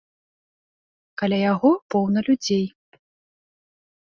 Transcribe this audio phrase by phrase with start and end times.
[1.21, 2.65] Каля яго поўна людзей.